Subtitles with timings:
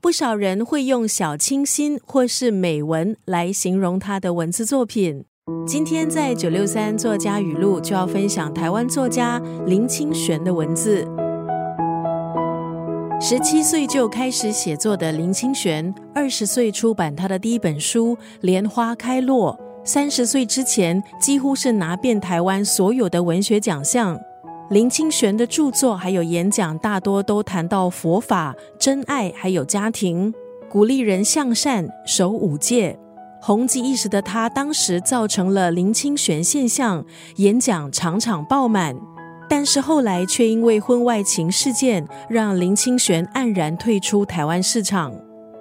[0.00, 5.24] 不少人会用小清新或是美文来形容他的文字作品。
[5.66, 11.04] 今天在九六三作家语录就要分享台湾作家林清玄的文字。
[13.20, 24.16] 十七岁就开始写作的林清玄，二十岁出版他的第一本书《莲花开落》，三十岁之前几乎是拿遍台湾所有的文学奖项。
[24.70, 30.34] 林清玄的著作还有演讲，大多都谈到佛法、真爱，还有家庭，
[30.68, 32.98] 鼓励人向善、守五戒。
[33.40, 37.02] 红极一时的他，当时造成了林清玄现象，
[37.36, 38.94] 演讲场场爆满。
[39.48, 45.14] 但是后来却因为婚外情事件，让林清玄黯然退出台湾市场。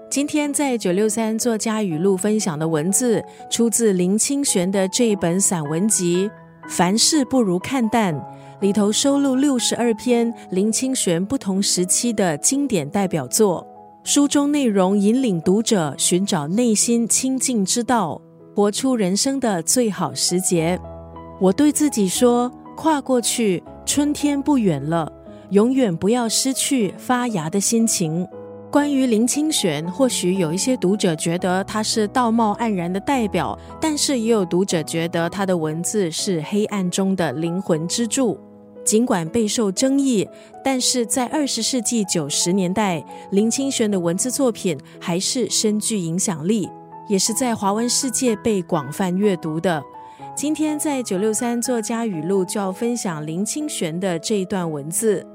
[0.09, 6.27] 今天在九六三作家语录分享的文字，出自林清玄的这一本散文集
[6.67, 8.13] 《凡事不如看淡》，
[8.59, 13.65] 里头收录六十二篇林清玄不同时期的经典代表作。
[14.03, 18.21] 书中内容引领读者寻找内心清净之道，
[18.55, 20.79] 活出人生的最好时节。
[21.39, 23.63] 我对自己说：跨过去。
[23.85, 25.09] 春天不远了，
[25.51, 28.27] 永远不要失去发芽的心情。
[28.69, 38.37] 关于林清玄，或许有一些读者觉得他是道貌岸然的代表，但是也有读者觉得他的文字是黑暗中的灵魂支柱。
[38.83, 40.27] 尽管备受争议，
[40.63, 46.69] 但是在二十世纪九十年代，林清玄的文字作品还是深具影响力，
[47.07, 49.81] 也是在华文世界被广泛阅读的。
[50.35, 55.25] 今天在九六三作家语录就要分享林清玄的这一段文字。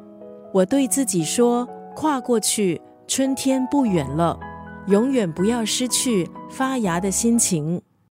[0.53, 2.81] 我对自己说：跨过去，
[3.15, 4.41] 春天不远了，
[4.87, 7.83] 永远不要失去发芽的心情。